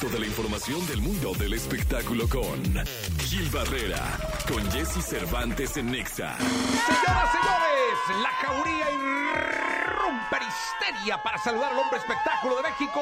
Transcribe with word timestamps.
Toda 0.00 0.18
la 0.18 0.26
información 0.26 0.86
del 0.88 1.00
mundo 1.00 1.32
del 1.38 1.54
espectáculo 1.54 2.28
con 2.28 2.62
Gil 3.24 3.48
Barrera, 3.50 4.02
con 4.46 4.70
Jesse 4.70 5.02
Cervantes 5.02 5.78
en 5.78 5.90
Nexa. 5.90 6.36
Señoras, 6.36 7.32
señores, 7.32 8.22
la 8.22 8.28
jauría 8.28 8.90
en 8.90 9.55
histeria 10.56 11.22
para 11.22 11.38
saludar 11.38 11.72
al 11.72 11.78
hombre 11.78 11.98
espectáculo 11.98 12.56
de 12.56 12.62
México, 12.62 13.00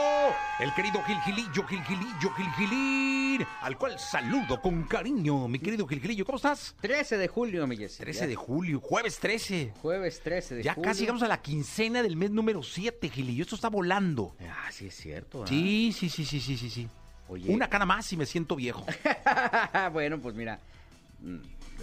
el 0.59 0.73
querido 0.75 1.03
Gil 1.05 1.21
Gilillo, 1.23 1.67
Gil 1.67 1.83
Gilillo, 1.85 2.31
Gil 2.35 2.51
Gilín, 2.57 3.47
al 3.63 3.77
cual 3.79 3.99
saludo 3.99 4.61
con 4.61 4.85
cariño, 4.85 5.47
mi 5.49 5.59
querido 5.59 5.87
Gil 5.87 6.01
Gilillo. 6.01 6.25
¿Cómo 6.25 6.37
estás? 6.37 6.75
13 6.81 7.17
de 7.19 7.29
julio, 7.29 7.67
mi 7.67 7.77
Jessy. 7.77 7.99
13 7.99 8.21
Ya. 8.21 8.27
de 8.27 8.37
julio, 8.37 8.81
jueves 8.81 9.19
13. 9.19 9.73
Jueves 9.81 10.21
13 10.21 10.57
de 10.57 10.63
Ya 10.63 10.75
julio. 10.75 10.91
casi 10.91 11.01
llegamos 11.01 11.23
a 11.23 11.29
la 11.29 11.41
quincena 11.41 12.03
del 12.03 12.17
mes 12.17 12.31
número 12.31 12.63
7, 12.63 13.09
Gilillo. 13.09 13.43
Esto 13.43 13.55
está 13.57 13.69
volando. 13.69 14.35
Ah, 14.41 14.71
sí 14.71 14.87
es 14.89 14.95
cierto. 14.97 15.41
¿verdad? 15.41 15.51
Sí, 15.51 15.93
sí, 15.93 16.09
sí, 16.09 16.25
sí, 16.25 16.41
sí, 16.41 16.57
sí, 16.57 16.71
sí. 16.71 16.89
Oye. 17.29 17.51
Una 17.53 17.69
cana 17.69 17.87
más 17.87 18.13
y 18.13 18.17
me 18.17 18.27
siento 18.27 18.55
viejo. 18.57 18.85
bueno, 19.93 20.19
pues 20.21 20.35
mira, 20.35 20.59
mm, 21.21 21.37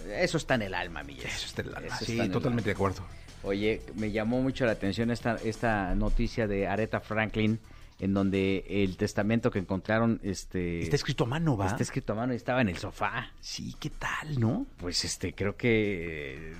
eso 0.08 0.36
está 0.36 0.54
en 0.54 0.62
el 0.62 0.74
alma, 0.74 1.02
mi 1.02 1.14
Jessy. 1.14 1.28
Eso 1.28 1.46
está 1.46 1.62
en 1.62 1.68
el 1.68 1.74
alma. 1.76 1.96
Eso 1.96 2.04
Sí, 2.04 2.28
totalmente 2.28 2.70
de 2.70 2.74
acuerdo. 2.74 3.02
Oye, 3.42 3.82
me 3.96 4.12
llamó 4.12 4.40
mucho 4.40 4.64
la 4.66 4.72
atención 4.72 5.10
esta, 5.10 5.36
esta 5.36 5.94
noticia 5.94 6.46
de 6.46 6.68
Aretha 6.68 7.00
Franklin, 7.00 7.58
en 7.98 8.14
donde 8.14 8.64
el 8.68 8.96
testamento 8.96 9.50
que 9.50 9.58
encontraron, 9.58 10.20
este... 10.22 10.80
Está 10.82 10.96
escrito 10.96 11.24
a 11.24 11.26
mano, 11.26 11.56
¿va? 11.56 11.66
está 11.66 11.82
escrito 11.82 12.12
a 12.12 12.16
mano 12.16 12.32
y 12.32 12.36
estaba 12.36 12.60
en 12.60 12.68
el 12.68 12.78
sofá. 12.78 13.30
Sí, 13.40 13.74
¿qué 13.80 13.90
tal, 13.90 14.38
no? 14.38 14.66
Pues 14.78 15.04
este, 15.04 15.34
creo 15.34 15.56
que... 15.56 16.54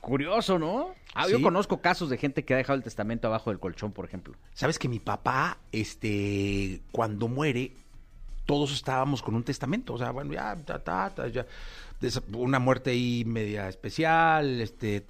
Curioso, 0.00 0.58
¿no? 0.58 0.94
Ah, 1.14 1.24
Sí. 1.26 1.32
Yo 1.32 1.42
conozco 1.42 1.80
casos 1.80 2.10
de 2.10 2.18
gente 2.18 2.44
que 2.44 2.54
ha 2.54 2.56
dejado 2.56 2.76
el 2.76 2.82
testamento 2.82 3.28
abajo 3.28 3.50
del 3.50 3.58
colchón, 3.58 3.92
por 3.92 4.04
ejemplo. 4.04 4.34
Sabes 4.52 4.78
que 4.78 4.88
mi 4.88 4.98
papá, 4.98 5.58
este, 5.72 6.82
cuando 6.92 7.28
muere, 7.28 7.72
todos 8.46 8.72
estábamos 8.72 9.22
con 9.22 9.34
un 9.34 9.44
testamento. 9.44 9.94
O 9.94 9.98
sea, 9.98 10.10
bueno, 10.10 10.32
ya, 10.32 10.56
ta, 10.56 10.78
ta, 10.82 11.10
ta, 11.14 11.28
ya. 11.28 11.46
Una 12.32 12.58
muerte 12.58 12.90
ahí 12.90 13.24
media 13.26 13.68
especial, 13.68 14.60
este, 14.60 15.04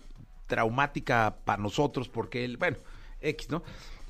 traumática 0.46 1.36
para 1.44 1.62
nosotros, 1.62 2.08
porque 2.08 2.44
él, 2.44 2.56
bueno, 2.56 2.76
X, 3.20 3.48
¿no? 3.50 3.62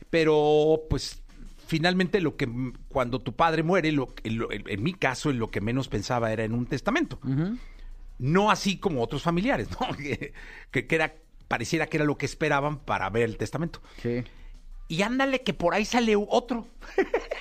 Pero, 0.09 0.83
pues, 0.89 1.23
finalmente 1.67 2.21
lo 2.21 2.37
que, 2.37 2.49
cuando 2.89 3.21
tu 3.21 3.35
padre 3.35 3.63
muere, 3.63 3.93
lo, 3.93 4.13
en, 4.25 4.39
lo- 4.39 4.51
en- 4.51 4.83
mi 4.83 4.95
caso, 4.95 5.31
en 5.31 5.39
lo 5.39 5.51
que 5.51 5.61
menos 5.61 5.89
pensaba 5.89 6.33
era 6.33 6.45
en 6.45 6.53
un 6.55 6.67
testamento. 6.67 7.19
No 8.19 8.51
así 8.51 8.77
como 8.79 9.03
otros 9.03 9.23
familiares, 9.23 9.69
¿no? 9.79 9.95
que, 9.97 10.33
que- 10.71 10.95
era, 10.95 11.15
pareciera 11.49 11.87
que 11.87 11.99
era 11.99 12.07
lo 12.07 12.17
que 12.19 12.27
esperaban 12.27 12.79
para 12.79 13.09
ver 13.11 13.25
el 13.25 13.37
testamento. 13.37 13.81
Sí. 14.03 14.25
Y 14.89 15.03
ándale 15.03 15.43
que 15.43 15.55
por 15.55 15.75
ahí 15.75 15.85
sale 15.85 16.17
otro. 16.17 16.67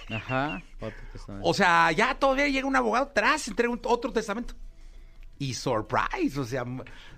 Ajá. 0.10 0.62
Otro 0.80 1.00
testamento. 1.12 1.48
O 1.50 1.54
sea, 1.54 1.92
ya 1.92 2.14
todavía 2.20 2.48
llega 2.48 2.68
un 2.68 2.76
abogado 2.76 3.06
atrás, 3.06 3.48
entrega 3.48 3.72
un- 3.74 3.80
otro 3.86 4.12
testamento. 4.14 4.54
Y 5.40 5.54
surprise, 5.54 6.38
o 6.38 6.44
sea, 6.46 6.66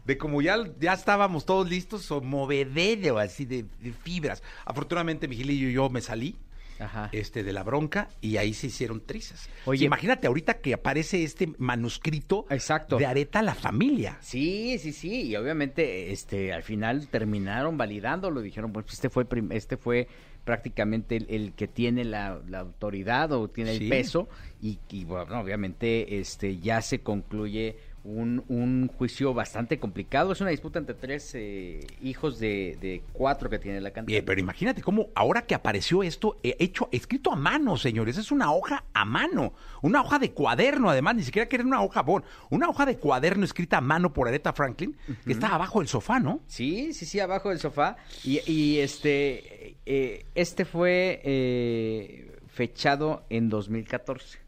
de 0.06 0.18
como 0.18 0.42
ya, 0.42 0.58
ya 0.80 0.94
estábamos 0.94 1.46
todos 1.46 1.68
listos, 1.70 2.10
o 2.12 2.22
movedero 2.22 3.18
así 3.18 3.46
de, 3.46 3.66
de 3.80 3.92
fibras. 3.92 4.44
Afortunadamente, 4.64 5.28
Miguelillo 5.28 5.68
y 5.70 5.74
yo 5.74 5.90
me 5.90 6.02
salí 6.02 6.36
Ajá. 6.80 7.10
este, 7.12 7.44
de 7.44 7.52
la 7.52 7.64
bronca 7.64 8.10
y 8.22 8.38
ahí 8.38 8.54
se 8.54 8.68
hicieron 8.68 9.02
trizas. 9.02 9.50
Oye. 9.66 9.86
Imagínate 9.86 10.28
ahorita 10.28 10.60
que 10.62 10.74
aparece 10.76 11.24
este 11.24 11.52
manuscrito 11.58 12.46
Exacto. 12.52 12.98
de 12.98 13.06
Areta 13.08 13.40
a 13.40 13.44
la 13.44 13.56
familia. 13.56 14.18
Sí, 14.22 14.78
sí, 14.80 14.94
sí, 14.94 15.24
y 15.30 15.36
obviamente 15.36 16.12
este 16.12 16.54
al 16.54 16.62
final 16.64 17.08
terminaron 17.08 17.76
validándolo, 17.78 18.42
dijeron, 18.42 18.72
pues 18.72 18.86
este 18.94 19.10
fue 19.10 19.26
este 19.52 19.78
fue 19.78 20.08
prácticamente 20.44 21.18
el, 21.18 21.28
el 21.30 21.54
que 21.54 21.68
tiene 21.68 22.04
la, 22.04 22.40
la 22.48 22.60
autoridad 22.60 23.32
o 23.32 23.48
tiene 23.48 23.78
Sí. 23.78 23.84
el 23.84 23.90
peso 23.90 24.28
y, 24.60 24.80
y, 24.90 25.06
bueno, 25.06 25.40
obviamente 25.40 26.20
este 26.20 26.58
ya 26.58 26.82
se 26.82 27.02
concluye 27.02 27.78
un, 28.04 28.44
un 28.48 28.88
juicio 28.88 29.34
bastante 29.34 29.80
complicado, 29.80 30.32
es 30.32 30.42
una 30.42 30.50
disputa 30.50 30.80
entre 30.80 30.96
tres 30.96 31.32
eh, 31.36 31.86
hijos 32.02 32.40
de, 32.40 32.78
de 32.82 33.04
cuatro 33.14 33.50
que 33.50 33.60
tiene 33.60 33.80
la 33.80 33.92
cantidad. 33.92 34.16
Bien, 34.16 34.26
pero 34.26 34.40
imagínate 34.40 34.82
cómo 34.82 35.10
ahora 35.14 35.44
que 35.44 35.54
apareció 35.54 36.02
esto, 36.02 36.40
eh, 36.42 36.56
hecho, 36.60 36.90
escrito 36.92 37.32
a 37.32 37.36
mano, 37.36 37.78
señores, 37.78 38.18
es 38.18 38.32
una 38.32 38.52
hoja 38.52 38.86
a 38.94 39.06
mano, 39.06 39.54
una 39.82 40.02
hoja 40.02 40.18
de 40.18 40.32
cuaderno, 40.32 40.90
además, 40.90 41.16
ni 41.16 41.24
siquiera 41.24 41.48
que 41.48 41.58
era 41.58 41.66
una 41.66 41.82
hoja 41.82 42.02
bon, 42.02 42.24
una 42.50 42.70
hoja 42.70 42.86
de 42.86 42.98
cuaderno 42.98 43.46
escrita 43.46 43.78
a 43.78 43.82
mano 43.82 44.14
por 44.14 44.28
Aretha 44.28 44.54
Franklin, 44.54 44.98
que 45.26 45.34
está 45.34 45.54
abajo 45.54 45.80
del 45.80 45.88
sofá, 45.88 46.20
¿no? 46.20 46.42
Sí, 46.48 46.94
sí, 46.94 47.06
sí, 47.06 47.20
abajo 47.20 47.50
del 47.50 47.60
sofá. 47.60 47.98
Y, 48.24 48.42
y, 48.52 48.80
este, 48.80 49.78
eh, 49.86 50.26
este 50.34 50.66
fue 50.66 51.22
eh, 51.24 52.40
fechado 52.48 53.24
en 53.30 53.50
2014. 53.50 54.40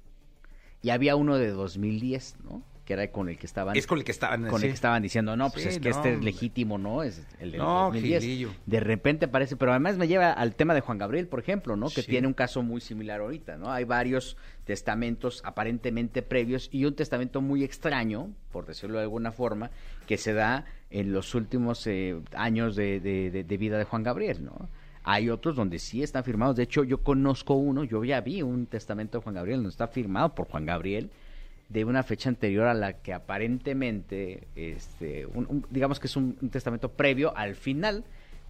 Y 0.82 0.90
había 0.90 1.16
uno 1.16 1.38
de 1.38 1.50
2010, 1.50 2.38
¿no? 2.44 2.64
Que 2.86 2.94
era 2.94 3.10
con 3.12 3.30
el 3.30 3.38
que 3.38 3.46
estaban... 3.46 3.78
Es 3.78 3.88
con 3.88 3.98
el 3.98 4.04
que 4.04 4.12
estaban. 4.12 4.46
con 4.48 4.60
sí. 4.60 4.66
el 4.66 4.72
que 4.72 4.76
estaban 4.76 5.02
diciendo, 5.02 5.38
no, 5.38 5.50
pues 5.52 5.64
Sí, 5.64 5.70
es 5.70 5.80
que 5.80 5.90
no, 5.92 5.96
este 5.96 6.14
es 6.16 6.24
legítimo, 6.24 6.78
¿no? 6.78 7.02
Es 7.02 7.26
el 7.40 7.52
del 7.52 7.62
No, 7.62 7.84
2010. 7.86 8.22
Gilillo. 8.24 8.50
De 8.66 8.80
repente 8.82 9.26
aparece, 9.26 9.56
pero 9.56 9.72
además 9.72 9.98
me 9.98 10.08
lleva 10.08 10.34
al 10.34 10.54
tema 10.56 10.74
de 10.74 10.82
Juan 10.82 10.98
Gabriel, 10.98 11.28
por 11.30 11.40
ejemplo, 11.40 11.78
¿no? 11.78 11.88
Que 11.88 12.02
Sí. 12.02 12.10
tiene 12.12 12.28
un 12.28 12.34
caso 12.34 12.62
muy 12.62 12.82
similar 12.82 13.22
ahorita, 13.22 13.56
¿no? 13.58 13.72
Hay 13.72 13.86
varios 13.86 14.36
testamentos 14.66 15.42
aparentemente 15.46 16.22
previos 16.24 16.68
y 16.74 16.84
un 16.86 16.96
testamento 16.96 17.42
muy 17.42 17.64
extraño, 17.64 18.34
por 18.52 18.66
decirlo 18.66 18.98
de 18.98 19.04
alguna 19.04 19.32
forma, 19.32 19.72
que 20.08 20.18
se 20.18 20.34
da 20.34 20.66
en 20.90 21.14
los 21.14 21.36
últimos 21.36 21.88
eh, 21.88 22.20
años 22.36 22.76
de, 22.76 23.00
de- 23.00 23.32
de- 23.32 23.44
de 23.44 23.58
vida 23.58 23.78
de 23.78 23.84
Juan 23.86 24.04
Gabriel, 24.04 24.44
¿no? 24.44 24.70
Hay 25.06 25.30
otros 25.30 25.56
donde 25.56 25.80
sí 25.80 26.02
están 26.02 26.24
firmados. 26.24 26.56
De 26.56 26.64
hecho, 26.64 26.84
yo 26.84 27.04
conozco 27.04 27.54
uno, 27.56 27.84
yo 27.84 28.04
ya 28.04 28.20
vi 28.22 28.42
un 28.42 28.66
testamento 28.68 29.18
de 29.20 29.24
Juan 29.24 29.36
Gabriel, 29.36 29.58
donde 29.60 29.70
está 29.70 29.88
firmado 29.88 30.34
por 30.34 30.48
Juan 30.48 30.66
Gabriel 30.66 31.12
de 31.70 31.86
una 31.86 32.04
fecha 32.04 32.30
anterior 32.30 32.68
a 32.68 32.74
la 32.74 33.02
que 33.02 33.14
aparentemente, 33.14 34.48
este, 34.56 35.26
un- 35.26 35.48
un- 35.50 35.66
digamos 35.70 36.00
que 36.00 36.08
es 36.08 36.16
un, 36.16 36.38
un 36.42 36.50
testamento 36.50 36.90
previo 36.92 37.36
al 37.36 37.56
final, 37.56 38.04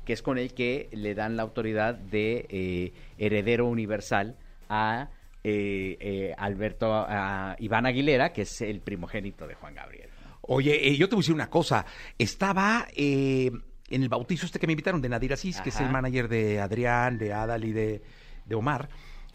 que 0.06 0.14
es 0.14 0.22
con 0.22 0.38
el 0.38 0.54
que 0.54 0.90
le 0.92 1.16
dan 1.16 1.38
la 1.38 1.44
autoridad 1.44 1.96
de 1.96 2.46
eh, 2.50 2.94
heredero 3.18 3.66
universal 3.68 4.36
a 4.70 5.10
eh, 5.46 5.98
eh, 6.00 6.34
Alberto, 6.38 6.94
a 6.94 7.56
Iván 7.60 7.86
Aguilera, 7.86 8.34
que 8.34 8.42
es 8.44 8.62
el 8.62 8.80
primogénito 8.82 9.48
de 9.48 9.56
Juan 9.56 9.76
Gabriel. 9.76 10.10
Oye, 10.42 10.88
eh, 10.90 10.98
yo 10.98 11.08
te 11.08 11.16
voy 11.16 11.22
a 11.22 11.24
decir 11.24 11.36
una 11.36 11.50
cosa. 11.50 11.86
Estaba 12.18 12.88
eh, 12.96 13.50
en 13.90 14.04
el 14.04 14.10
bautizo 14.10 14.46
este 14.46 14.60
que 14.60 14.68
me 14.68 14.74
invitaron 14.74 15.02
de 15.02 15.08
Nadir 15.10 15.32
Asís, 15.34 15.62
que 15.62 15.70
es 15.70 15.80
el 15.80 15.90
manager 15.90 16.28
de 16.28 16.60
Adrián, 16.60 17.18
de 17.18 17.32
Adal 17.34 17.64
y 17.64 17.72
de, 17.72 18.02
de 18.46 18.56
Omar. 18.56 18.90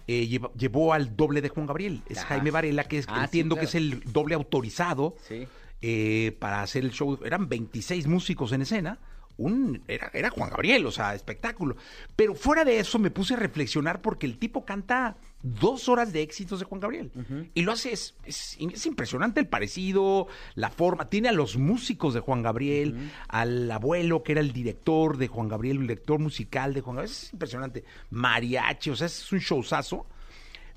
Eh, 0.09 0.27
lleva- 0.27 0.51
llevó 0.55 0.93
al 0.95 1.15
doble 1.17 1.41
de 1.41 1.51
Juan 1.51 1.67
Gabriel. 1.67 2.03
Es. 2.09 2.25
Jaime 2.25 2.51
Varela, 2.51 2.85
que 2.85 2.99
es, 2.99 3.07
Ah, 3.09 3.15
sí, 3.19 3.25
entiendo 3.25 3.55
claro. 3.55 3.61
que 3.61 3.69
es 3.69 3.75
el 3.77 4.03
doble 4.13 4.35
autorizado 4.35 5.15
Sí. 5.29 5.47
eh, 5.83 6.37
para 6.41 6.63
hacer 6.63 6.83
el 6.85 6.91
show. 6.91 7.19
Eran 7.25 7.49
26 7.49 8.07
músicos 8.09 8.51
en 8.53 8.63
escena. 8.63 8.99
Un, 9.39 9.83
era, 9.87 10.11
era 10.13 10.31
Juan 10.31 10.51
Gabriel, 10.51 10.85
o 10.85 10.91
sea, 10.91 11.15
espectáculo. 11.15 11.77
Pero 12.17 12.35
fuera 12.35 12.65
de 12.65 12.81
eso 12.81 12.99
me 12.99 13.13
puse 13.13 13.35
a 13.35 13.37
reflexionar 13.37 14.03
porque 14.03 14.27
el 14.27 14.37
tipo 14.37 14.65
canta 14.65 15.17
dos 15.43 15.89
horas 15.89 16.13
de 16.13 16.23
éxitos 16.23 16.59
de 16.59 16.65
Juan 16.65 16.81
Gabriel. 16.81 17.13
Y 17.55 17.63
lo 17.63 17.71
hace, 17.71 17.93
es, 17.93 18.17
es, 18.25 18.59
es 18.59 18.87
impresionante 18.87 19.39
el 19.39 19.47
parecido, 19.47 20.27
la 20.57 20.71
forma. 20.71 21.09
Tiene 21.09 21.29
a 21.29 21.33
los 21.33 21.57
músicos 21.57 22.15
de 22.15 22.21
Juan 22.21 22.43
Gabriel, 22.43 23.13
al 23.29 23.71
abuelo 23.71 24.25
que 24.25 24.33
era 24.33 24.41
el 24.41 24.53
director 24.53 25.17
de 25.17 25.29
Juan 25.29 25.47
Gabriel, 25.47 25.77
el 25.77 25.83
director 25.83 26.19
musical 26.19 26.75
de 26.75 26.81
Juan 26.81 26.97
Gabriel. 26.97 27.15
Es 27.15 27.33
impresionante. 27.33 27.85
Mariachi, 28.11 28.91
o 28.91 28.97
sea, 28.97 29.07
es 29.07 29.33
un 29.33 29.39
showzazo. 29.39 30.05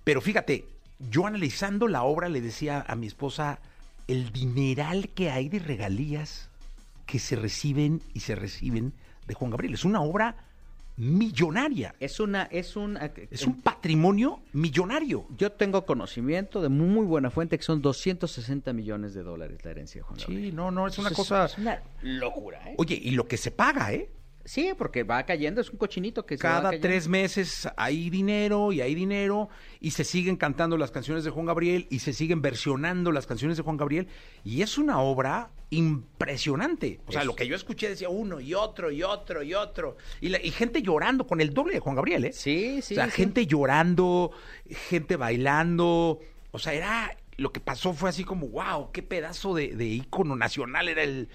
Pero 0.03 0.21
fíjate, 0.21 0.65
yo 1.09 1.25
analizando 1.25 1.87
la 1.87 2.03
obra 2.03 2.29
le 2.29 2.41
decía 2.41 2.85
a 2.87 2.95
mi 2.95 3.07
esposa 3.07 3.59
el 4.07 4.31
dineral 4.31 5.09
que 5.09 5.31
hay 5.31 5.49
de 5.49 5.57
regalías 5.57 6.50
que 7.05 7.19
se 7.19 7.35
reciben 7.35 8.01
y 8.13 8.21
se 8.21 8.35
reciben 8.35 8.93
de 9.27 9.33
Juan 9.33 9.51
Gabriel. 9.51 9.73
Es 9.73 9.85
una 9.85 10.01
obra 10.01 10.35
millonaria. 10.97 11.95
Es 11.99 12.19
una, 12.19 12.43
es 12.43 12.75
un, 12.75 12.97
Es 13.29 13.45
un 13.45 13.61
patrimonio 13.61 14.41
millonario. 14.53 15.25
Yo 15.37 15.51
tengo 15.51 15.85
conocimiento 15.85 16.61
de 16.61 16.69
muy 16.69 17.05
buena 17.05 17.29
fuente 17.29 17.57
que 17.57 17.63
son 17.63 17.81
260 17.81 18.71
millones 18.73 19.13
de 19.13 19.23
dólares 19.23 19.63
la 19.63 19.71
herencia 19.71 19.99
de 19.99 20.03
Juan 20.03 20.19
Gabriel. 20.19 20.51
Sí, 20.51 20.51
no, 20.55 20.69
no, 20.71 20.87
es 20.87 20.97
una 20.99 21.11
cosa... 21.11 21.45
Es 21.45 21.57
una 21.57 21.81
locura, 22.01 22.69
¿eh? 22.69 22.75
Oye, 22.77 22.99
y 23.01 23.11
lo 23.11 23.27
que 23.27 23.37
se 23.37 23.51
paga, 23.51 23.93
¿eh? 23.93 24.09
Sí, 24.45 24.71
porque 24.77 25.03
va 25.03 25.23
cayendo, 25.25 25.61
es 25.61 25.69
un 25.69 25.77
cochinito 25.77 26.25
que 26.25 26.37
se 26.37 26.43
va 26.47 26.49
Cada 26.55 26.63
cayendo. 26.69 26.87
tres 26.87 27.07
meses 27.07 27.67
hay 27.77 28.09
dinero 28.09 28.71
y 28.71 28.81
hay 28.81 28.95
dinero 28.95 29.49
y 29.79 29.91
se 29.91 30.03
siguen 30.03 30.35
cantando 30.37 30.77
las 30.77 30.91
canciones 30.91 31.23
de 31.23 31.29
Juan 31.29 31.45
Gabriel 31.45 31.87
y 31.89 31.99
se 31.99 32.13
siguen 32.13 32.41
versionando 32.41 33.11
las 33.11 33.27
canciones 33.27 33.57
de 33.57 33.63
Juan 33.63 33.77
Gabriel 33.77 34.07
y 34.43 34.61
es 34.61 34.77
una 34.77 34.99
obra 34.99 35.51
impresionante. 36.15 36.99
O 37.07 37.11
sea, 37.11 37.21
Es- 37.21 37.27
lo 37.27 37.35
que 37.35 37.47
yo 37.47 37.55
escuché 37.55 37.89
decía 37.89 38.09
uno 38.09 38.39
y 38.39 38.53
otro 38.53 38.91
y 38.91 39.03
otro 39.03 39.43
y 39.43 39.53
otro 39.53 39.97
y, 40.19 40.29
la- 40.29 40.41
y 40.43 40.51
gente 40.51 40.81
llorando 40.81 41.25
con 41.27 41.41
el 41.41 41.53
doble 41.53 41.73
de 41.75 41.79
Juan 41.79 41.95
Gabriel, 41.95 42.25
¿eh? 42.25 42.33
Sí, 42.33 42.81
sí. 42.81 42.93
o 42.93 42.95
sea, 42.95 43.05
sí. 43.05 43.11
gente 43.11 43.45
llorando, 43.47 44.31
gente 44.89 45.15
bailando. 45.15 46.19
O 46.51 46.59
sea, 46.59 46.73
era. 46.73 47.17
Lo 47.37 47.51
que 47.51 47.59
pasó 47.59 47.93
fue 47.93 48.09
así 48.09 48.23
como, 48.23 48.47
wow, 48.49 48.91
qué 48.91 49.01
pedazo 49.01 49.55
de, 49.55 49.69
de 49.69 49.85
ícono 49.85 50.35
nacional 50.35 50.89
era 50.89 51.01
el, 51.01 51.29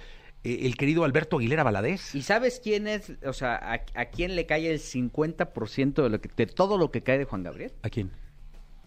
eh, 0.44 0.60
el 0.62 0.76
querido 0.76 1.04
Alberto 1.04 1.38
Aguilera 1.38 1.62
Valadez. 1.62 2.14
¿Y 2.14 2.22
sabes 2.22 2.60
quién 2.62 2.86
es, 2.86 3.12
o 3.24 3.32
sea, 3.32 3.56
a, 3.56 3.84
a 4.00 4.04
quién 4.06 4.36
le 4.36 4.46
cae 4.46 4.70
el 4.70 4.80
50% 4.80 6.02
de, 6.02 6.08
lo 6.08 6.20
que, 6.20 6.30
de 6.36 6.46
todo 6.46 6.78
lo 6.78 6.90
que 6.90 7.02
cae 7.02 7.18
de 7.18 7.24
Juan 7.24 7.42
Gabriel? 7.42 7.72
¿A 7.82 7.90
quién? 7.90 8.10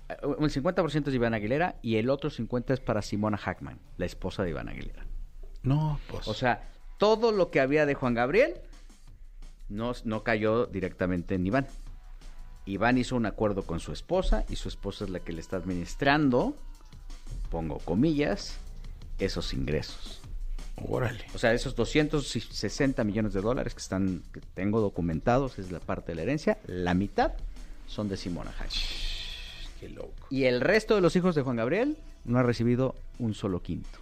el 0.10 0.52
50% 0.52 1.08
es 1.08 1.14
Iván 1.14 1.34
Aguilera 1.34 1.76
y 1.82 1.98
el 1.98 2.10
otro 2.10 2.30
50% 2.30 2.74
es 2.74 2.80
para 2.80 3.02
Simona 3.02 3.38
Hackman, 3.38 3.80
la 3.98 4.06
esposa 4.06 4.44
de 4.44 4.50
Iván 4.50 4.70
Aguilera. 4.70 5.06
No, 5.62 6.00
pues. 6.10 6.28
O 6.28 6.34
sea, 6.34 6.68
todo 6.98 7.32
lo 7.32 7.52
que 7.52 7.60
había 7.60 7.86
de 7.86 7.94
Juan 7.94 8.14
Gabriel 8.14 8.56
no, 9.68 9.94
no 10.06 10.24
cayó 10.24 10.66
directamente 10.66 11.36
en 11.36 11.46
Iván. 11.46 11.68
Iván 12.66 12.98
hizo 12.98 13.16
un 13.16 13.26
acuerdo 13.26 13.64
con 13.64 13.80
su 13.80 13.92
esposa 13.92 14.46
y 14.50 14.56
su 14.56 14.68
esposa 14.68 15.06
es 15.06 15.12
la 15.12 15.20
que 15.20 15.34
le 15.34 15.42
está 15.42 15.58
administrando, 15.58 16.56
pongo 17.50 17.78
comillas, 17.80 18.58
esos 19.20 19.54
ingresos. 19.54 20.22
Órale. 20.88 21.26
O 21.34 21.38
sea, 21.38 21.54
esos 21.54 21.76
260 21.76 23.04
millones 23.04 23.34
de 23.34 23.42
dólares 23.42 23.74
que 23.74 23.82
están 23.82 24.24
que 24.34 24.42
tengo 24.54 24.82
documentados 24.82 25.60
es 25.60 25.72
la 25.72 25.80
parte 25.80 26.12
de 26.12 26.16
la 26.16 26.22
herencia, 26.24 26.58
la 26.66 26.94
mitad 26.94 27.34
son 27.88 28.10
de 28.10 28.18
Simona 28.18 28.54
Hayek. 28.60 29.10
Qué 29.80 29.90
loco. 29.90 30.28
Y 30.30 30.44
el 30.44 30.62
resto 30.62 30.96
de 30.96 31.02
los 31.02 31.16
hijos 31.16 31.36
de 31.36 31.42
Juan 31.42 31.56
Gabriel 31.56 31.98
no 32.26 32.38
ha 32.40 32.44
recibido 32.44 32.96
un 33.18 33.34
solo 33.34 33.62
quinto. 33.62 34.00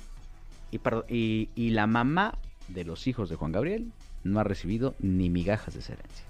Y, 0.71 0.79
perdón, 0.79 1.05
y, 1.07 1.49
y 1.55 1.69
la 1.69 1.87
mamá 1.87 2.37
de 2.67 2.83
los 2.83 3.07
hijos 3.07 3.29
de 3.29 3.35
Juan 3.35 3.51
Gabriel 3.51 3.91
no 4.23 4.39
ha 4.39 4.43
recibido 4.43 4.95
ni 4.99 5.29
migajas 5.29 5.73
de 5.73 5.79
esa 5.79 5.93
herencia. 5.93 6.25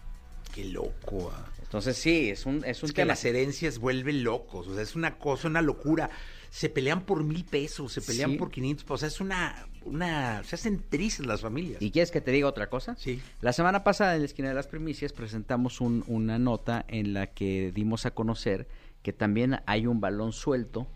Qué 0.53 0.65
loco. 0.65 1.31
ah. 1.33 1.45
Entonces 1.61 1.97
sí, 1.97 2.29
es 2.29 2.45
un, 2.45 2.63
es 2.63 2.81
un 2.81 2.89
Es 2.89 2.93
que 2.93 3.05
las 3.05 3.25
herencias 3.25 3.79
vuelven 3.79 4.23
locos. 4.23 4.67
O 4.67 4.73
sea, 4.73 4.83
es 4.83 4.95
una 4.95 5.17
cosa, 5.17 5.47
una 5.47 5.61
locura. 5.61 6.09
Se 6.49 6.69
pelean 6.69 7.01
por 7.01 7.23
mil 7.23 7.43
pesos, 7.45 7.91
se 7.93 8.01
pelean 8.01 8.31
Sí. 8.31 8.37
por 8.37 8.49
500. 8.51 8.85
O 8.89 8.97
sea, 8.97 9.07
es 9.07 9.19
una, 9.21 9.67
una. 9.85 10.43
Se 10.43 10.55
hacen 10.55 10.81
tristes 10.89 11.25
las 11.25 11.41
familias. 11.41 11.81
¿Y 11.81 11.91
quieres 11.91 12.11
que 12.11 12.21
te 12.21 12.31
diga 12.31 12.47
otra 12.47 12.69
cosa? 12.69 12.95
Sí. 12.97 13.21
La 13.41 13.53
semana 13.53 13.83
pasada 13.83 14.15
en 14.15 14.21
la 14.21 14.25
esquina 14.25 14.47
de 14.49 14.55
las 14.55 14.67
primicias 14.67 15.13
presentamos 15.13 15.81
un- 15.81 16.03
una 16.07 16.39
nota 16.39 16.85
en 16.87 17.13
la 17.13 17.27
que 17.27 17.71
dimos 17.73 18.05
a 18.05 18.11
conocer 18.11 18.67
que 19.03 19.13
también 19.13 19.59
hay 19.65 19.87
un 19.87 19.99
balón 20.01 20.33
suelto 20.33 20.87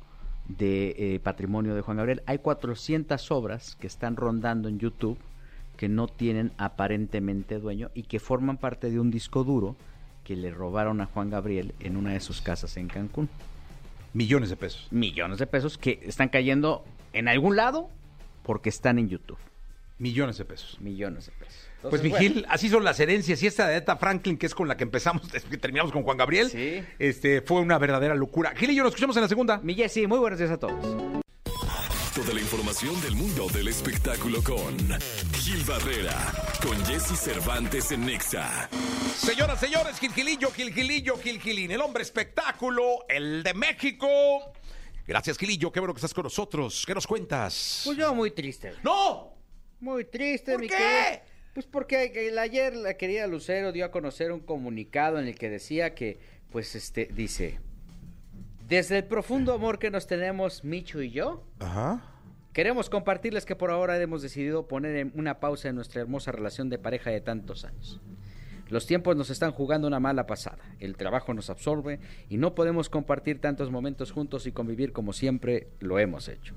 de 0.47 0.95
eh, 0.97 1.19
patrimonio 1.19 1.75
de 1.75 1.81
Juan 1.81 1.97
Gabriel. 1.97 2.23
Hay 2.25 2.39
400 2.39 3.31
obras 3.31 3.75
que 3.79 3.87
están 3.87 4.15
rondando 4.15 4.67
en 4.67 4.79
YouTube 4.79 5.17
que 5.77 5.87
no 5.87 6.07
tienen 6.07 6.51
aparentemente 6.57 7.59
dueño 7.59 7.89
y 7.93 8.03
que 8.03 8.19
forman 8.19 8.57
parte 8.57 8.89
de 8.89 8.99
un 8.99 9.11
disco 9.11 9.43
duro 9.43 9.75
que 10.23 10.35
le 10.35 10.51
robaron 10.51 10.99
a 11.01 11.05
Juan 11.05 11.29
Gabriel 11.29 11.73
en 11.79 11.95
una 11.97 12.11
de 12.13 12.19
sus 12.19 12.41
casas 12.41 12.75
en 12.77 12.87
Cancún. 12.87 13.29
Millones 14.13 14.49
de 14.49 14.55
pesos. 14.57 14.87
Millones 14.91 15.39
de 15.39 15.47
pesos 15.47 15.77
que 15.77 15.99
están 16.03 16.29
cayendo 16.29 16.83
en 17.13 17.27
algún 17.27 17.55
lado 17.55 17.89
porque 18.43 18.69
están 18.69 18.99
en 18.99 19.09
YouTube. 19.09 19.37
Millones 19.99 20.37
de 20.37 20.45
pesos. 20.45 20.79
Millones 20.81 21.27
de 21.27 21.31
pesos. 21.33 21.67
Pues 21.89 22.01
Vigil, 22.01 22.45
así 22.49 22.69
son 22.69 22.83
las 22.83 22.99
herencias. 22.99 23.41
Y 23.41 23.47
esta 23.47 23.67
de 23.67 23.77
Eta 23.77 23.95
Franklin, 23.97 24.37
que 24.37 24.45
es 24.47 24.53
con 24.55 24.67
la 24.67 24.75
que 24.77 24.83
empezamos, 24.83 25.23
que 25.49 25.57
terminamos 25.57 25.91
con 25.91 26.03
Juan 26.03 26.17
Gabriel, 26.17 26.49
Sí. 26.49 26.83
este, 26.99 27.41
fue 27.41 27.61
una 27.61 27.77
verdadera 27.77 28.15
locura. 28.15 28.53
Gil 28.55 28.71
y 28.71 28.75
yo 28.75 28.83
nos 28.83 28.91
escuchamos 28.91 29.15
en 29.17 29.23
la 29.23 29.27
segunda. 29.29 29.59
Mi 29.63 29.75
Jessy, 29.75 30.07
muy 30.07 30.19
buenos 30.19 30.39
días 30.39 30.51
a 30.51 30.57
todos. 30.57 31.20
Toda 32.15 32.33
la 32.33 32.41
información 32.41 32.99
del 33.01 33.15
mundo 33.15 33.47
del 33.49 33.69
espectáculo 33.69 34.43
con 34.43 34.77
Gil 35.33 35.63
Barrera, 35.65 36.17
con 36.61 36.77
Jesse 36.85 37.17
Cervantes 37.17 37.91
en 37.91 38.05
Nexa. 38.05 38.69
Señoras, 39.15 39.59
señores, 39.59 39.97
Gilgilillo, 39.99 40.51
Gilgilillo, 40.51 41.17
Gilgilín, 41.17 41.71
el 41.71 41.81
hombre 41.81 42.03
espectáculo, 42.03 43.05
el 43.07 43.43
de 43.43 43.53
México. 43.53 44.07
Gracias, 45.07 45.37
Gilillo, 45.37 45.71
qué 45.71 45.79
bueno 45.79 45.93
que 45.93 45.99
estás 45.99 46.13
con 46.13 46.23
nosotros. 46.23 46.83
¿Qué 46.85 46.93
nos 46.93 47.07
cuentas? 47.07 47.83
Pues 47.85 47.97
yo 47.97 48.13
muy 48.13 48.31
triste. 48.31 48.73
¡No! 48.83 49.33
Muy 49.79 50.03
triste, 50.05 50.51
¿Por 50.51 50.61
mi 50.61 50.67
qué? 50.67 50.75
querido. 50.75 51.21
Pues 51.53 51.65
porque 51.65 52.11
el- 52.27 52.37
ayer 52.37 52.75
la 52.75 52.95
querida 52.97 53.25
Lucero 53.27 53.71
dio 53.71 53.85
a 53.85 53.91
conocer 53.91 54.31
un 54.31 54.41
comunicado 54.41 55.17
en 55.19 55.27
el 55.27 55.35
que 55.37 55.49
decía 55.49 55.95
que, 55.95 56.19
pues, 56.51 56.75
este, 56.75 57.05
dice, 57.13 57.59
desde 58.71 58.99
el 58.99 59.03
profundo 59.03 59.53
amor 59.53 59.79
que 59.79 59.91
nos 59.91 60.07
tenemos 60.07 60.63
Micho 60.63 61.01
y 61.01 61.11
yo, 61.11 61.43
Ajá. 61.59 62.01
queremos 62.53 62.89
compartirles 62.89 63.45
que 63.45 63.57
por 63.57 63.69
ahora 63.69 64.01
hemos 64.01 64.21
decidido 64.21 64.69
poner 64.69 64.95
en 64.95 65.11
una 65.13 65.41
pausa 65.41 65.67
en 65.67 65.75
nuestra 65.75 65.99
hermosa 65.99 66.31
relación 66.31 66.69
de 66.69 66.79
pareja 66.79 67.09
de 67.09 67.19
tantos 67.19 67.65
años. 67.65 67.99
Los 68.69 68.87
tiempos 68.87 69.17
nos 69.17 69.29
están 69.29 69.51
jugando 69.51 69.89
una 69.89 69.99
mala 69.99 70.25
pasada, 70.25 70.63
el 70.79 70.95
trabajo 70.95 71.33
nos 71.33 71.49
absorbe 71.49 71.99
y 72.29 72.37
no 72.37 72.55
podemos 72.55 72.87
compartir 72.87 73.41
tantos 73.41 73.71
momentos 73.71 74.13
juntos 74.13 74.47
y 74.47 74.53
convivir 74.53 74.93
como 74.93 75.11
siempre 75.11 75.67
lo 75.81 75.99
hemos 75.99 76.29
hecho. 76.29 76.55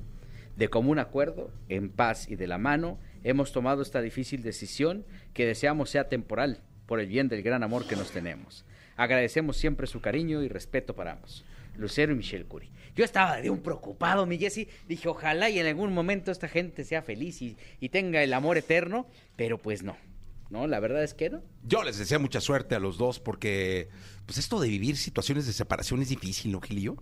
De 0.57 0.69
común 0.69 1.01
acuerdo, 1.01 1.51
en 1.69 1.91
paz 1.91 2.29
y 2.31 2.37
de 2.37 2.47
la 2.47 2.59
mano, 2.59 3.01
hemos 3.25 3.51
tomado 3.51 3.83
esta 3.83 4.01
difícil 4.01 4.45
decisión 4.45 5.05
que 5.33 5.47
deseamos 5.47 5.91
sea 5.91 6.09
temporal, 6.09 6.61
por 6.87 7.01
el 7.01 7.09
bien 7.09 7.27
del 7.27 7.43
gran 7.43 7.65
amor 7.65 7.89
que 7.89 7.97
nos 7.97 8.13
tenemos. 8.13 8.65
Agradecemos 8.97 9.57
siempre 9.57 9.89
su 9.89 10.01
cariño 10.01 10.45
y 10.45 10.49
respeto 10.49 10.95
para 10.95 11.15
ambos. 11.15 11.45
Lucero 11.77 12.13
y 12.13 12.17
Michelle 12.17 12.47
Curie. 12.47 12.71
Yo 12.95 13.05
estaba 13.05 13.41
de 13.41 13.51
un 13.51 13.61
preocupado, 13.61 14.25
mi 14.27 14.39
Jessy. 14.39 14.69
Dije, 14.87 15.09
ojalá 15.09 15.51
y 15.51 15.59
en 15.59 15.67
algún 15.67 15.93
momento 15.93 16.31
esta 16.31 16.49
gente 16.49 16.85
sea 16.85 17.03
feliz 17.03 17.43
y, 17.43 17.57
y 17.81 17.89
tenga 17.89 18.23
el 18.23 18.33
amor 18.33 18.57
eterno, 18.57 19.07
pero 19.37 19.59
pues 19.59 19.83
no. 19.83 19.97
No, 20.51 20.67
la 20.67 20.79
verdad 20.79 21.03
es 21.03 21.15
que 21.15 21.31
no. 21.31 21.43
Yo 21.65 21.83
les 21.83 21.99
deseo 21.99 22.21
mucha 22.21 22.41
suerte 22.41 22.75
a 22.75 22.79
los 22.79 22.97
dos 22.97 23.19
porque, 23.19 23.89
pues 24.27 24.39
esto 24.39 24.61
de 24.61 24.69
vivir 24.69 24.97
situaciones 24.97 25.47
de 25.47 25.53
separación 25.53 26.03
es 26.03 26.11
difícil, 26.11 26.53
¿no, 26.53 26.61
Gilillo? 26.61 26.97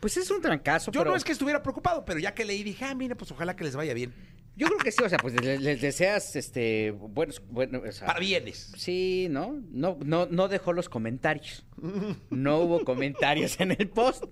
Pues 0.00 0.16
es 0.16 0.30
un 0.30 0.40
trancazo, 0.40 0.90
Yo 0.90 1.00
pero 1.00 1.10
no 1.10 1.16
es 1.16 1.24
que 1.24 1.32
estuviera 1.32 1.62
preocupado, 1.62 2.04
pero 2.04 2.18
ya 2.18 2.34
que 2.34 2.44
leí 2.44 2.62
dije, 2.62 2.84
ah, 2.84 2.94
mira, 2.94 3.14
pues 3.14 3.30
ojalá 3.30 3.54
que 3.54 3.64
les 3.64 3.76
vaya 3.76 3.94
bien. 3.94 4.12
Yo 4.60 4.66
creo 4.66 4.78
que 4.78 4.92
sí, 4.92 5.02
o 5.02 5.08
sea, 5.08 5.16
pues 5.16 5.42
les, 5.42 5.58
les 5.62 5.80
deseas 5.80 6.36
este 6.36 6.90
buenos, 6.90 7.40
bueno, 7.48 7.80
o 7.86 7.92
sea, 7.92 8.06
Para 8.06 8.20
bienes. 8.20 8.70
Sí, 8.76 9.28
¿no? 9.30 9.58
No, 9.70 9.96
no, 10.04 10.26
no 10.26 10.48
dejó 10.48 10.74
los 10.74 10.90
comentarios. 10.90 11.64
No 12.28 12.58
hubo 12.58 12.84
comentarios 12.84 13.58
en 13.58 13.70
el 13.70 13.88
post. 13.88 14.24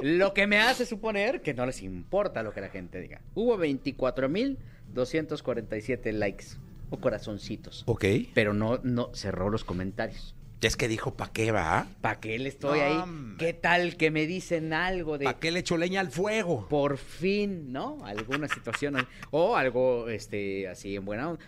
Lo 0.00 0.32
que 0.32 0.46
me 0.46 0.60
hace 0.60 0.86
suponer 0.86 1.42
que 1.42 1.54
no 1.54 1.66
les 1.66 1.82
importa 1.82 2.44
lo 2.44 2.52
que 2.52 2.60
la 2.60 2.68
gente 2.68 3.00
diga. 3.00 3.20
Hubo 3.34 3.58
24.247 3.58 6.12
likes 6.12 6.44
o 6.90 7.00
corazoncitos. 7.00 7.82
Ok. 7.86 8.04
Pero 8.32 8.54
no, 8.54 8.78
no 8.84 9.12
cerró 9.12 9.50
los 9.50 9.64
comentarios. 9.64 10.36
Ya 10.60 10.68
es 10.68 10.76
que 10.76 10.88
dijo, 10.88 11.14
¿pa' 11.14 11.30
qué 11.32 11.52
va? 11.52 11.88
¿Para 12.00 12.20
qué 12.20 12.38
le 12.38 12.48
estoy 12.48 12.78
No, 12.78 12.84
ahí? 12.84 13.36
¿Qué 13.38 13.52
tal 13.52 13.96
que 13.96 14.10
me 14.10 14.26
dicen 14.26 14.72
algo 14.72 15.18
de 15.18 15.26
¿Para 15.26 15.38
qué 15.38 15.50
le 15.50 15.58
echo 15.60 15.76
leña 15.76 16.00
al 16.00 16.10
fuego? 16.10 16.66
por 16.68 16.96
fin, 16.96 17.70
¿no? 17.72 18.04
Alguna 18.06 18.48
situación 18.48 18.96
o 19.30 19.56
algo 19.56 20.08
este 20.08 20.68
así 20.68 20.96
en 20.96 21.04
buena 21.04 21.30
onda. 21.30 21.44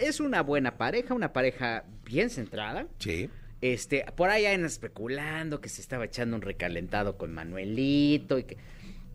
Es 0.00 0.20
una 0.20 0.42
buena 0.42 0.76
pareja, 0.76 1.14
una 1.14 1.32
pareja 1.32 1.84
bien 2.04 2.28
centrada. 2.30 2.86
Sí. 2.98 3.30
Este, 3.60 4.04
por 4.16 4.28
ahí 4.30 4.44
andan 4.46 4.66
especulando 4.66 5.60
que 5.60 5.68
se 5.68 5.80
estaba 5.80 6.04
echando 6.04 6.36
un 6.36 6.42
recalentado 6.42 7.16
con 7.16 7.32
Manuelito 7.32 8.38
y 8.38 8.44
que 8.44 8.56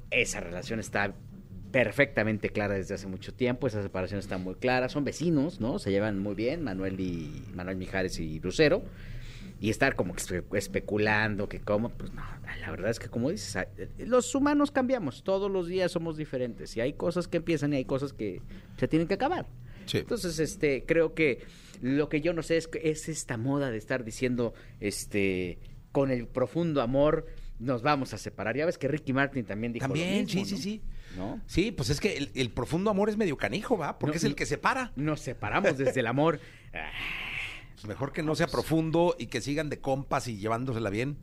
esa 0.10 0.40
relación 0.40 0.80
está 0.80 1.14
perfectamente 1.72 2.50
clara 2.50 2.76
desde 2.76 2.94
hace 2.94 3.08
mucho 3.08 3.34
tiempo, 3.34 3.66
esa 3.68 3.82
separación 3.82 4.20
está 4.20 4.38
muy 4.38 4.56
clara, 4.56 4.90
son 4.90 5.04
vecinos, 5.04 5.60
¿no? 5.60 5.80
Se 5.80 5.90
llevan 5.92 6.20
muy 6.20 6.36
bien, 6.36 6.62
Manuel 6.64 7.00
y 7.00 7.46
Manuel 7.56 7.78
Mijares 7.78 8.20
y 8.20 8.40
Lucero. 8.40 8.84
Y 9.64 9.70
estar 9.70 9.96
como 9.96 10.14
que 10.14 10.22
espe- 10.22 10.58
especulando 10.58 11.48
que 11.48 11.62
cómo, 11.62 11.88
pues 11.88 12.12
no, 12.12 12.22
la 12.60 12.70
verdad 12.70 12.92
es 12.92 13.00
que 13.00 13.08
como 13.08 13.30
dices, 13.30 13.56
a- 13.56 13.68
los 13.98 14.36
humanos 14.36 14.72
cambiamos, 14.72 15.24
todos 15.24 15.50
los 15.50 15.68
días 15.70 15.90
somos 15.90 16.18
diferentes 16.18 16.76
y 16.76 16.82
hay 16.82 16.92
cosas 16.94 17.30
que 17.30 17.38
empiezan 17.38 17.72
y 17.72 17.78
hay 17.78 17.86
cosas 17.86 18.12
que 18.12 18.42
se 18.78 18.90
tienen 18.90 19.08
que 19.08 19.14
acabar. 19.14 19.46
Sí. 19.86 20.00
Entonces, 20.00 20.38
este, 20.40 20.84
creo 20.86 21.14
que 21.14 21.46
lo 21.82 22.10
que 22.10 22.20
yo 22.20 22.34
no 22.34 22.44
sé 22.44 22.58
es, 22.58 22.70
es 22.82 23.08
esta 23.08 23.38
moda 23.38 23.72
de 23.72 23.78
estar 23.78 24.04
diciendo, 24.04 24.54
este, 24.82 25.60
con 25.94 26.12
el 26.12 26.28
profundo 26.28 26.82
amor 26.82 27.26
nos 27.60 27.84
vamos 27.84 28.14
a 28.14 28.18
separar. 28.18 28.58
Ya 28.58 28.66
ves 28.66 28.78
que 28.78 28.90
Ricky 28.90 29.14
Martin 29.14 29.46
también 29.46 29.72
dijo 29.72 29.88
lo 29.88 29.94
También, 29.94 30.26
mismo, 30.26 30.44
sí, 30.44 30.46
sí, 30.46 30.56
¿no? 30.56 30.62
sí. 30.62 30.82
¿No? 31.18 31.42
Sí, 31.46 31.72
pues 31.72 31.90
es 31.90 32.02
que 32.02 32.18
el, 32.18 32.32
el 32.36 32.50
profundo 32.52 32.90
amor 32.90 33.08
es 33.10 33.16
medio 33.16 33.38
canijo, 33.38 33.78
¿va? 33.78 33.98
Porque 33.98 34.16
No, 34.16 34.18
es 34.18 34.24
el 34.26 34.36
que 34.36 34.46
separa. 34.46 34.92
Nos 34.98 35.22
separamos 35.22 35.78
desde 35.78 36.02
el 36.02 36.08
amor. 36.08 36.42
Ah, 37.84 37.86
Pues 37.86 37.90
mejor 37.90 38.14
que 38.14 38.24
no 38.24 38.34
sea 38.36 38.48
profundo 38.48 39.16
y 39.20 39.28
que 39.28 39.42
sigan 39.42 39.70
de 39.70 39.80
compas 39.80 40.28
y 40.28 40.38
llevándosela 40.38 40.90
bien. 40.90 41.18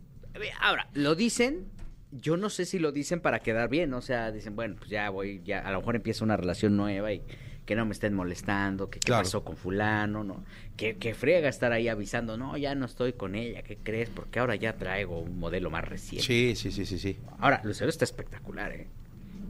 Ahora, 0.60 0.88
lo 0.94 1.14
dicen, 1.14 1.66
yo 2.12 2.36
no 2.36 2.50
sé 2.50 2.66
si 2.66 2.78
lo 2.78 2.92
dicen 2.92 3.20
para 3.20 3.40
quedar 3.40 3.68
bien, 3.70 3.92
o 3.94 4.02
sea, 4.02 4.30
dicen, 4.30 4.54
bueno, 4.56 4.76
pues 4.78 4.90
ya 4.90 5.08
voy, 5.10 5.40
ya 5.44 5.60
a 5.60 5.72
lo 5.72 5.78
mejor 5.80 5.96
empieza 5.96 6.22
una 6.24 6.36
relación 6.36 6.76
nueva 6.76 7.12
y 7.12 7.22
que 7.66 7.74
no 7.76 7.86
me 7.86 7.92
estén 7.92 8.14
molestando, 8.14 8.90
que 8.90 8.98
qué 9.00 9.06
Claro. 9.06 9.22
pasó 9.24 9.42
con 9.44 9.56
fulano, 9.56 10.22
¿no? 10.24 10.44
Que, 10.76 10.96
que 10.96 11.14
frega 11.14 11.48
estar 11.48 11.72
ahí 11.72 11.88
avisando, 11.88 12.36
no, 12.36 12.56
ya 12.56 12.74
no 12.74 12.84
estoy 12.86 13.12
con 13.14 13.34
ella, 13.36 13.62
¿qué 13.62 13.76
crees? 13.76 14.08
Porque 14.10 14.38
ahora 14.38 14.54
ya 14.56 14.76
traigo 14.76 15.20
un 15.20 15.38
modelo 15.38 15.70
más 15.70 15.84
reciente. 15.88 16.26
Sí, 16.26 16.54
sí, 16.56 16.70
sí, 16.72 16.84
sí, 16.84 16.98
sí. 16.98 17.18
Ahora, 17.38 17.60
Lucero 17.64 17.88
está 17.90 18.04
espectacular, 18.04 18.72
¿eh? 18.72 18.86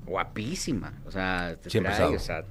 Guapísima, 0.06 1.00
o 1.06 1.10
sea, 1.10 1.56
te 1.60 1.70
trae, 1.80 2.04
o 2.04 2.18
sea, 2.18 2.44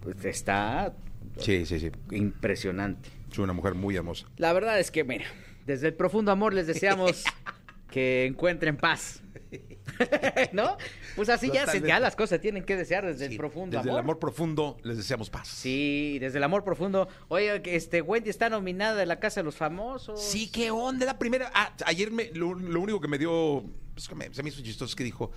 pues 0.00 0.24
está 0.24 0.94
Sí, 1.38 1.64
sí, 1.66 1.78
sí. 1.78 1.90
impresionante. 2.12 3.08
Es 3.30 3.38
una 3.38 3.52
mujer 3.52 3.74
muy 3.74 3.96
hermosa. 3.96 4.26
La 4.36 4.52
verdad 4.52 4.78
es 4.80 4.90
que, 4.90 5.04
mira, 5.04 5.26
desde 5.66 5.88
el 5.88 5.94
profundo 5.94 6.32
amor 6.32 6.54
les 6.54 6.66
deseamos 6.66 7.24
que 7.90 8.26
encuentren 8.26 8.76
paz. 8.76 9.22
¿No? 10.52 10.76
Pues 11.16 11.28
así 11.28 11.50
ya, 11.52 11.66
se- 11.66 11.80
ya 11.80 11.98
las 12.00 12.14
cosas 12.16 12.40
tienen 12.40 12.62
que 12.64 12.76
desear 12.76 13.04
desde 13.06 13.26
el 13.26 13.36
profundo 13.36 13.76
Desde 13.76 13.88
amor. 13.90 13.98
el 13.98 14.04
amor 14.04 14.18
profundo 14.18 14.76
les 14.84 14.96
deseamos 14.96 15.30
paz. 15.30 15.48
Sí, 15.48 16.18
desde 16.20 16.38
el 16.38 16.44
amor 16.44 16.64
profundo. 16.64 17.08
Oye, 17.28 17.60
este 17.64 18.02
Wendy 18.02 18.30
está 18.30 18.48
nominada 18.50 18.94
de 18.96 19.06
la 19.06 19.18
Casa 19.18 19.40
de 19.40 19.44
los 19.44 19.56
Famosos. 19.56 20.22
Sí, 20.22 20.50
qué 20.50 20.70
onda. 20.70 21.06
La 21.06 21.18
primera. 21.18 21.50
Ah, 21.54 21.72
ayer 21.86 22.10
me, 22.10 22.30
lo, 22.34 22.54
lo 22.54 22.80
único 22.80 23.00
que 23.00 23.08
me 23.08 23.18
dio. 23.18 23.64
pues, 23.94 24.08
que 24.08 24.14
me- 24.14 24.32
se 24.32 24.42
me 24.42 24.50
hizo 24.50 24.62
chistoso 24.62 24.90
es 24.90 24.94
que 24.96 25.04
dijo. 25.04 25.30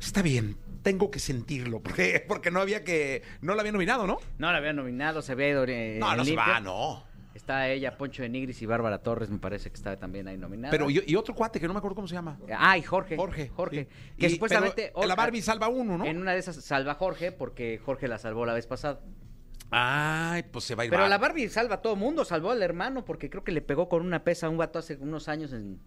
Está 0.00 0.20
bien, 0.22 0.56
tengo 0.82 1.10
que 1.10 1.18
sentirlo. 1.20 1.80
Porque, 1.82 2.24
porque 2.26 2.50
no 2.50 2.60
había 2.60 2.82
que. 2.84 3.22
No 3.40 3.54
la 3.54 3.60
había 3.60 3.72
nominado, 3.72 4.06
¿no? 4.06 4.18
No 4.38 4.50
la 4.50 4.58
había 4.58 4.72
nominado, 4.72 5.22
se 5.22 5.32
había 5.32 5.50
ido 5.50 5.64
eh, 5.68 5.96
no, 6.00 6.10
en 6.12 6.16
no 6.16 6.24
se 6.24 6.34
va, 6.34 6.58
no. 6.60 7.04
Está 7.42 7.68
ella, 7.68 7.96
Poncho 7.98 8.22
de 8.22 8.28
Nigris 8.28 8.62
y 8.62 8.66
Bárbara 8.66 8.98
Torres, 9.02 9.28
me 9.28 9.38
parece 9.38 9.68
que 9.68 9.74
está 9.76 9.96
también 9.98 10.28
ahí 10.28 10.38
nominada. 10.38 10.70
Pero 10.70 10.88
y, 10.88 11.02
y 11.06 11.16
otro 11.16 11.34
cuate 11.34 11.58
que 11.58 11.66
no 11.66 11.72
me 11.74 11.78
acuerdo 11.78 11.96
cómo 11.96 12.06
se 12.06 12.14
llama. 12.14 12.38
Ah, 12.56 12.78
y 12.78 12.82
Jorge. 12.82 13.16
Jorge. 13.16 13.48
Jorge. 13.48 13.88
sí. 13.90 14.16
Que 14.16 14.26
Y- 14.28 14.30
supuestamente. 14.30 14.92
la 15.06 15.14
Barbie 15.16 15.42
salva 15.42 15.68
uno, 15.68 15.98
¿no? 15.98 16.04
En 16.06 16.18
una 16.18 16.32
de 16.32 16.38
esas 16.38 16.54
salva 16.56 16.92
a 16.92 16.94
Jorge 16.94 17.32
porque 17.32 17.80
Jorge 17.84 18.06
la 18.06 18.18
salvó 18.18 18.46
la 18.46 18.54
vez 18.54 18.66
pasada. 18.68 19.00
Ay, 19.72 20.44
pues 20.52 20.64
se 20.66 20.74
va 20.76 20.82
a 20.82 20.86
ir. 20.86 20.90
Pero 20.90 21.02
Bar- 21.02 21.10
la 21.10 21.18
Barbie 21.18 21.48
salva 21.48 21.76
a 21.76 21.82
todo 21.82 21.96
mundo, 21.96 22.24
salvó 22.24 22.50
al 22.52 22.62
hermano 22.62 23.04
porque 23.04 23.28
creo 23.28 23.42
que 23.42 23.50
le 23.52 23.60
pegó 23.60 23.88
con 23.88 24.06
una 24.06 24.22
pesa 24.22 24.46
a 24.46 24.50
un 24.50 24.58
vato 24.58 24.78
hace 24.78 24.96
unos 25.00 25.28
años 25.28 25.52
en- 25.52 25.80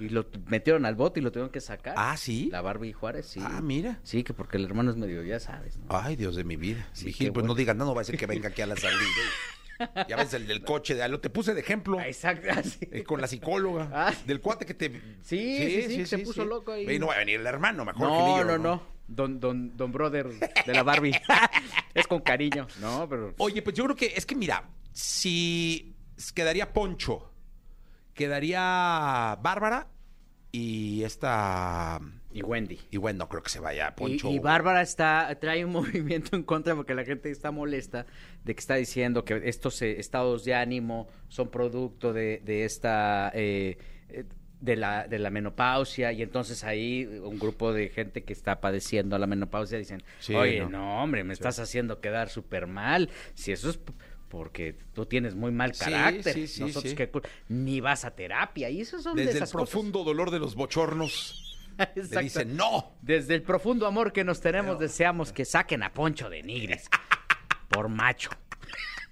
y 0.00 0.08
lo 0.08 0.26
metieron 0.48 0.84
al 0.86 0.94
bote 0.96 1.20
y 1.20 1.22
lo 1.22 1.30
tuvieron 1.30 1.50
que 1.50 1.60
sacar. 1.60 1.94
Ah, 1.96 2.16
¿sí? 2.16 2.48
La 2.50 2.62
Barbie 2.62 2.92
Juárez, 2.92 3.26
sí. 3.26 3.40
Ah, 3.42 3.60
mira. 3.62 4.00
Sí, 4.02 4.24
que 4.24 4.34
porque 4.34 4.56
el 4.56 4.64
hermano 4.64 4.90
es 4.90 4.96
medio, 4.96 5.22
ya 5.22 5.38
sabes, 5.38 5.78
¿no? 5.78 5.84
Ay, 5.88 6.16
Dios 6.16 6.34
de 6.36 6.44
mi 6.44 6.56
vida. 6.56 6.88
Sí, 6.92 7.06
Vigil, 7.06 7.28
pues 7.28 7.34
bueno. 7.44 7.48
no 7.48 7.54
digan, 7.54 7.78
no, 7.78 7.84
no 7.84 7.94
va 7.94 8.00
a 8.00 8.04
ser 8.04 8.18
que 8.18 8.26
venga 8.26 8.48
aquí 8.48 8.60
a 8.62 8.66
la 8.66 8.76
salida. 8.76 8.98
ya 10.08 10.16
ves, 10.16 10.34
el 10.34 10.46
del 10.46 10.62
coche, 10.62 10.94
de, 10.94 11.08
lo 11.08 11.20
te 11.20 11.30
puse 11.30 11.54
de 11.54 11.60
ejemplo. 11.60 11.98
Ah, 11.98 12.06
Exacto, 12.06 12.48
así. 12.50 12.78
eh, 12.90 13.04
con 13.04 13.20
la 13.20 13.26
psicóloga. 13.26 13.88
Ah. 13.92 14.12
Del 14.26 14.40
cuate 14.40 14.66
que 14.66 14.74
te. 14.74 14.90
Sí, 15.22 15.58
sí, 15.58 15.82
sí, 15.88 15.96
que 15.98 16.06
se 16.06 16.18
puso 16.18 16.44
loco 16.44 16.72
ahí. 16.72 16.90
Y 16.90 16.98
no 16.98 17.08
va 17.08 17.14
a 17.14 17.18
venir 17.18 17.40
el 17.40 17.46
hermano, 17.46 17.84
mejor 17.84 18.08
No, 18.08 18.26
Gilillo, 18.26 18.44
no, 18.44 18.58
no. 18.58 18.82
Don, 19.08 19.38
don, 19.38 19.76
don 19.76 19.92
brother 19.92 20.28
de 20.28 20.72
la 20.72 20.82
Barbie. 20.82 21.12
es 21.94 22.06
con 22.06 22.20
cariño. 22.20 22.66
No, 22.80 23.08
pero. 23.08 23.34
Oye, 23.38 23.62
pues 23.62 23.76
yo 23.76 23.84
creo 23.84 23.96
que 23.96 24.12
es 24.16 24.26
que 24.26 24.34
mira, 24.34 24.68
si 24.92 25.94
quedaría 26.34 26.72
Poncho, 26.72 27.30
quedaría 28.14 29.38
Bárbara 29.40 29.88
y 30.50 31.04
esta. 31.04 32.00
Y 32.38 32.42
Wendy. 32.42 32.78
Y 32.90 32.96
bueno, 32.98 33.20
no 33.20 33.28
creo 33.28 33.42
que 33.42 33.50
se 33.50 33.60
vaya 33.60 33.88
Y, 33.96 33.98
Poncho. 33.98 34.30
y 34.30 34.38
Bárbara 34.38 34.82
está 34.82 35.36
trae 35.40 35.64
un 35.64 35.72
movimiento 35.72 36.36
en 36.36 36.42
contra 36.42 36.74
porque 36.74 36.94
la 36.94 37.04
gente 37.04 37.30
está 37.30 37.50
molesta 37.50 38.06
de 38.44 38.54
que 38.54 38.60
está 38.60 38.74
diciendo 38.76 39.24
que 39.24 39.40
estos 39.44 39.80
eh, 39.82 39.98
estados 39.98 40.44
de 40.44 40.54
ánimo 40.54 41.08
son 41.28 41.50
producto 41.50 42.12
de, 42.12 42.40
de 42.44 42.64
esta 42.64 43.30
eh, 43.34 43.78
de 44.60 44.74
la 44.76 45.06
de 45.06 45.18
la 45.18 45.28
menopausia 45.30 46.12
y 46.12 46.22
entonces 46.22 46.64
ahí 46.64 47.04
un 47.22 47.38
grupo 47.38 47.72
de 47.74 47.90
gente 47.90 48.24
que 48.24 48.32
está 48.32 48.60
padeciendo 48.60 49.18
la 49.18 49.26
menopausia 49.26 49.76
dicen 49.78 50.02
Sí, 50.18 50.34
oye 50.34 50.60
no. 50.60 50.70
no, 50.70 51.02
hombre 51.02 51.24
me 51.24 51.34
estás 51.34 51.58
haciendo 51.58 52.00
quedar 52.00 52.30
súper 52.30 52.66
mal 52.66 53.10
si 53.34 53.52
eso 53.52 53.68
es 53.68 53.78
porque 54.30 54.74
tú 54.94 55.04
tienes 55.06 55.34
muy 55.34 55.52
mal 55.52 55.72
carácter 55.76 56.32
sí, 56.34 56.46
sí, 56.48 56.60
nosotros 56.62 56.94
cul- 56.96 57.22
ni 57.48 57.80
vas 57.80 58.04
a 58.06 58.12
terapia 58.16 58.70
y 58.70 58.80
eso 58.80 58.98
son 58.98 59.14
de 59.14 59.22
Desde 59.22 59.32
el 59.32 59.36
esas 59.44 59.52
cosas. 59.52 59.70
profundo 59.70 60.04
dolor 60.04 60.30
de 60.30 60.38
los 60.40 60.54
bochornos, 60.56 61.45
le 61.94 62.22
dicen 62.22 62.56
no. 62.56 62.96
Desde 63.02 63.34
el 63.34 63.42
profundo 63.42 63.86
amor 63.86 64.12
que 64.12 64.24
nos 64.24 64.40
tenemos, 64.40 64.78
deseamos 64.78 65.32
que 65.32 65.44
saquen 65.44 65.82
a 65.82 65.92
Poncho 65.92 66.28
de 66.30 66.42
Nigris. 66.42 66.88
Por 67.68 67.88
macho. 67.88 68.30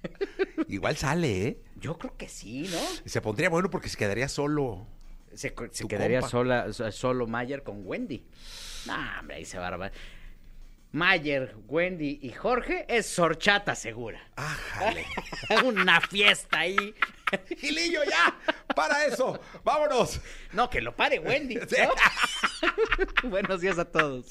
Igual 0.68 0.96
sale, 0.96 1.46
¿eh? 1.46 1.62
Yo 1.76 1.98
creo 1.98 2.16
que 2.16 2.28
sí, 2.28 2.68
¿no? 2.70 2.78
Se 3.08 3.20
pondría 3.20 3.48
bueno 3.50 3.70
porque 3.70 3.88
se 3.88 3.96
quedaría 3.96 4.28
solo. 4.28 4.86
Se, 5.34 5.52
quedaría 5.52 6.20
compa. 6.20 6.30
sola, 6.30 6.72
so- 6.72 6.90
solo 6.92 7.26
Mayer 7.26 7.62
con 7.62 7.82
Wendy. 7.84 8.24
No, 8.86 8.94
hombre, 9.18 9.36
ahí 9.36 9.44
se 9.44 9.58
va 9.58 9.64
a 9.64 9.68
armar. 9.68 9.92
Mayer, 10.94 11.56
Wendy 11.66 12.20
y 12.22 12.30
Jorge 12.30 12.84
es 12.88 13.06
sorchata 13.06 13.74
segura. 13.74 14.30
Ájale. 14.36 15.04
Una 15.64 16.00
fiesta 16.00 16.60
ahí. 16.60 16.94
Gilillo, 17.58 18.04
ya. 18.04 18.38
Para 18.76 19.04
eso. 19.04 19.40
Vámonos. 19.64 20.20
No, 20.52 20.70
que 20.70 20.80
lo 20.80 20.94
pare 20.94 21.18
Wendy. 21.18 21.56
¿no? 21.56 21.66
Sí. 21.66 21.76
Buenos 23.24 23.60
días 23.60 23.76
a 23.80 23.84
todos. 23.84 24.26